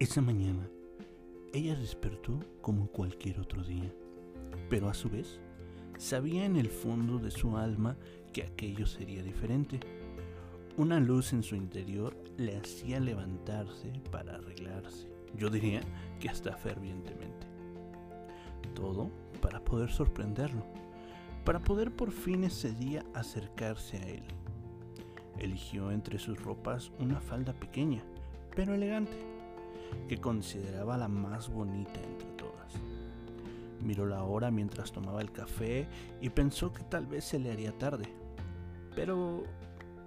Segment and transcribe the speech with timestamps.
[0.00, 0.66] Esa mañana,
[1.52, 3.92] ella despertó como cualquier otro día,
[4.70, 5.38] pero a su vez
[5.98, 7.98] sabía en el fondo de su alma
[8.32, 9.78] que aquello sería diferente.
[10.78, 15.82] Una luz en su interior le hacía levantarse para arreglarse, yo diría
[16.18, 17.46] que hasta fervientemente.
[18.74, 19.10] Todo
[19.42, 20.64] para poder sorprenderlo,
[21.44, 24.24] para poder por fin ese día acercarse a él.
[25.38, 28.02] Eligió entre sus ropas una falda pequeña,
[28.56, 29.39] pero elegante
[30.08, 32.72] que consideraba la más bonita entre todas.
[33.80, 35.86] Miró la hora mientras tomaba el café
[36.20, 38.04] y pensó que tal vez se le haría tarde,
[38.94, 39.44] pero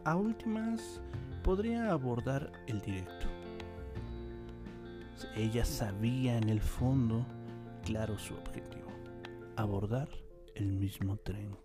[0.04, 1.02] a últimas
[1.44, 3.28] podría abordar el directo.
[5.36, 7.26] Ella sabía en el fondo
[7.84, 8.92] claro su objetivo,
[9.56, 10.10] abordar
[10.56, 11.56] el mismo tren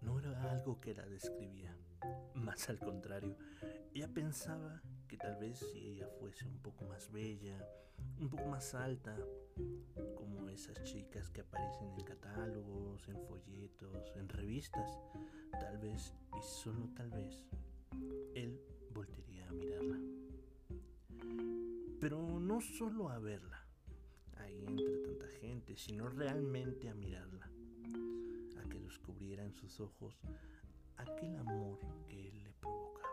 [0.00, 1.76] no era algo que la describía,
[2.34, 3.36] más al contrario,
[3.92, 7.58] ella pensaba que tal vez si ella fuese un poco más bella,
[8.18, 9.16] un poco más alta,
[10.16, 14.98] como esas chicas que aparecen en catálogos, en folletos, en revistas,
[15.52, 17.44] tal vez, y solo tal vez,
[18.34, 18.60] él
[18.94, 19.98] volvería a mirarla.
[22.00, 23.66] Pero no solo a verla,
[24.38, 27.53] ahí entre tanta gente, sino realmente a mirarla
[28.94, 30.20] descubriera en sus ojos
[30.96, 33.10] aquel amor que él le provocaba.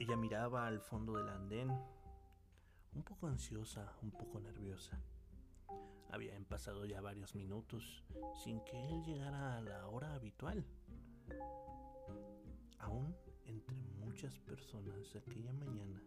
[0.00, 5.00] Ella miraba al fondo del andén, un poco ansiosa, un poco nerviosa.
[6.10, 8.02] Habían pasado ya varios minutos
[8.42, 10.64] sin que él llegara a la hora habitual.
[12.80, 16.02] Aún entre muchas personas aquella mañana,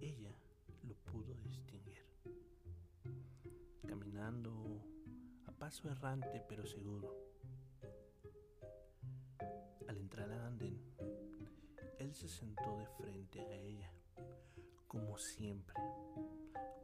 [0.00, 0.34] ella
[0.84, 2.02] lo pudo distinguir.
[3.86, 4.80] Caminando
[5.62, 7.14] paso errante pero seguro.
[9.86, 10.76] Al entrar al andén,
[12.00, 13.92] él se sentó de frente a ella,
[14.88, 15.76] como siempre,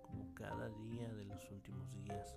[0.01, 2.37] como cada día de los últimos días,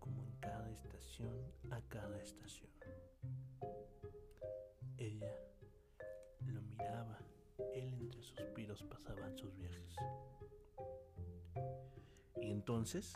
[0.00, 2.72] como en cada estación a cada estación.
[4.98, 5.38] Ella
[6.46, 7.16] lo miraba,
[7.72, 9.94] él entre suspiros pasaban sus viajes.
[12.42, 13.14] Y entonces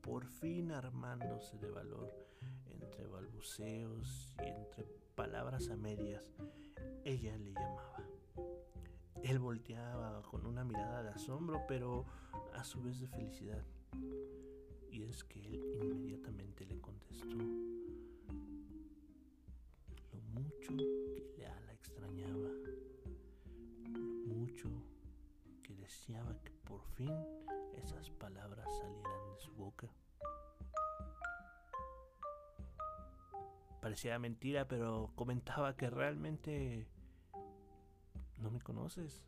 [0.00, 2.10] por fin armándose de valor
[2.70, 4.84] entre balbuceos y entre
[5.14, 6.32] palabras a medias,
[7.04, 8.04] ella le llamaba.
[9.22, 12.04] Él volteaba con una mirada de asombro, pero
[12.54, 13.64] a su vez de felicidad.
[14.90, 17.36] Y es que él inmediatamente le contestó
[20.12, 20.76] lo mucho
[21.36, 22.50] que la extrañaba,
[23.94, 24.68] lo mucho
[25.62, 27.12] que deseaba que por fin
[27.76, 29.86] esas palabras salieran de su boca.
[33.82, 36.88] Parecía mentira, pero comentaba que realmente
[38.38, 39.22] no me conoces,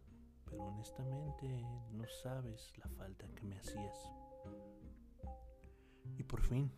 [0.47, 1.47] pero honestamente
[1.91, 4.11] no sabes la falta que me hacías.
[6.17, 6.73] Y por fin,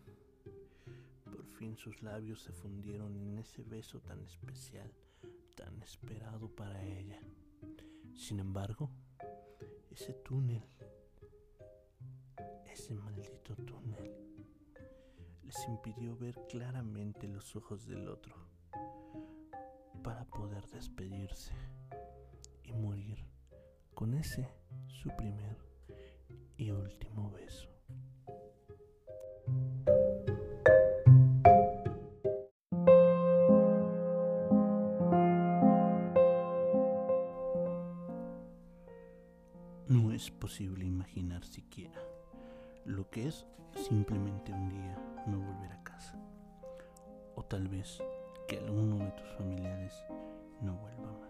[1.23, 4.91] por fin sus labios se fundieron en ese beso tan especial,
[5.55, 7.21] tan esperado para ella.
[8.15, 8.89] Sin embargo,
[9.99, 10.61] ese túnel
[12.71, 14.13] ese maldito túnel
[15.41, 18.35] les impidió ver claramente los ojos del otro
[20.03, 21.51] para poder despedirse
[22.63, 23.25] y morir
[23.95, 24.47] con ese
[24.87, 25.57] su primer
[26.57, 27.66] y último beso.
[40.31, 42.01] Posible imaginar siquiera
[42.85, 43.45] lo que es
[43.75, 46.17] simplemente un día no volver a casa.
[47.35, 48.01] O tal vez
[48.47, 49.93] que alguno de tus familiares
[50.61, 51.27] no vuelva más.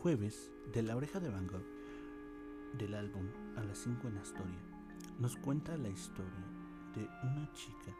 [0.00, 1.66] Jueves de la oreja de Van Gogh
[2.78, 3.26] del álbum
[3.56, 4.75] A las 5 en Astoria
[5.18, 6.44] nos cuenta la historia
[6.94, 7.94] de una chica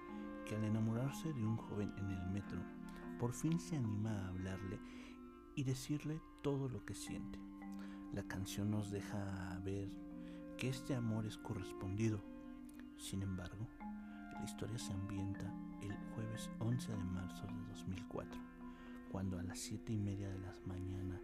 [0.44, 2.60] que al enamorarse de un joven en el metro,
[3.18, 4.78] por fin se anima a hablarle
[5.54, 7.38] y decirle todo lo que siente.
[8.12, 9.88] La canción nos deja ver
[10.58, 12.20] que este amor es correspondido.
[12.98, 13.66] Sin embargo,
[14.32, 18.40] la historia se ambienta el jueves 11 de marzo de 2004,
[19.10, 21.20] cuando a las 7 y media de la mañana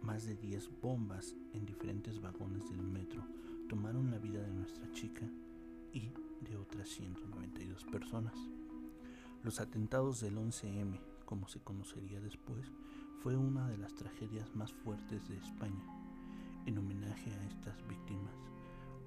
[0.00, 3.24] más de 10 bombas en diferentes vagones del metro
[3.68, 4.73] tomaron la vida de nuestra
[7.94, 8.34] personas.
[9.44, 12.72] Los atentados del 11M, como se conocería después,
[13.22, 15.84] fue una de las tragedias más fuertes de España.
[16.66, 18.34] En homenaje a estas víctimas,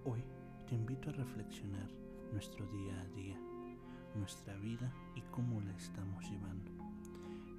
[0.05, 0.23] hoy
[0.69, 1.89] te invito a reflexionar
[2.31, 3.37] nuestro día a día,
[4.15, 6.71] nuestra vida y cómo la estamos llevando.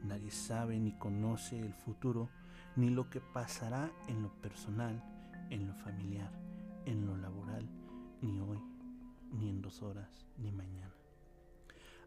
[0.04, 2.30] Nadie sabe ni conoce el futuro,
[2.74, 5.04] ni lo que pasará en lo personal,
[5.50, 6.32] en lo familiar,
[6.86, 7.68] en lo laboral,
[8.22, 8.62] ni hoy,
[9.30, 10.08] ni en dos horas,
[10.38, 10.97] ni mañana.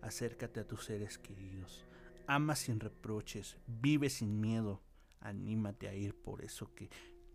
[0.02, 1.86] Acércate a tus seres queridos,
[2.28, 4.82] ama sin reproches, vive sin miedo,
[5.20, 6.90] anímate a ir por eso que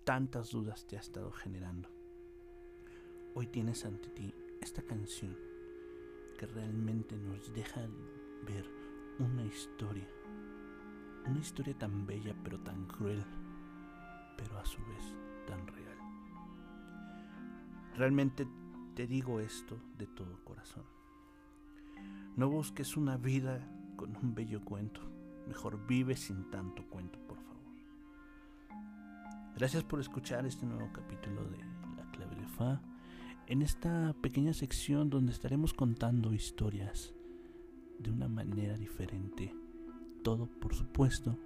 [0.05, 1.89] tantas dudas te ha estado generando.
[3.35, 5.37] Hoy tienes ante ti esta canción
[6.39, 7.87] que realmente nos deja
[8.47, 8.67] ver
[9.19, 10.07] una historia
[11.27, 13.25] una historia tan bella pero tan cruel,
[14.37, 15.15] pero a su vez
[15.47, 15.99] tan real.
[17.97, 18.47] Realmente
[18.95, 20.96] te digo esto de todo corazón.
[22.37, 23.67] No busques una vida
[23.97, 25.01] con un bello cuento,
[25.49, 27.65] mejor vive sin tanto cuento, por favor.
[29.57, 31.57] Gracias por escuchar este nuevo capítulo de
[31.97, 32.83] La clave de Fa,
[33.47, 37.15] en esta pequeña sección donde estaremos contando historias
[37.99, 39.55] de una manera diferente
[40.23, 41.39] todo, por supuesto,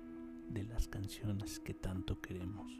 [0.48, 2.72] de las canciones que tanto queremos.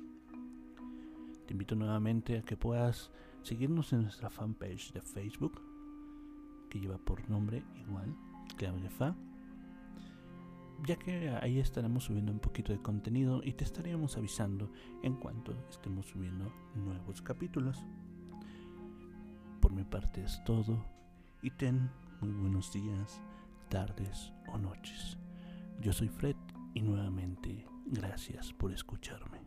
[1.47, 3.13] Te invito nuevamente a que puedas
[3.43, 5.70] seguirnos en nuestra fanpage de Facebook,
[6.71, 8.17] que lleva por nombre igual,
[8.57, 9.15] Clave de Fa,
[10.87, 14.71] ya que ahí estaremos subiendo un poquito de contenido y te estaremos avisando
[15.03, 17.85] en cuanto estemos subiendo nuevos capítulos.
[19.61, 20.83] Por mi parte es todo
[21.43, 21.91] y ten
[22.21, 23.21] muy buenos días,
[23.69, 25.19] tardes o noches.
[25.81, 26.37] Yo soy Fred
[26.75, 29.40] y nuevamente gracias por escucharme.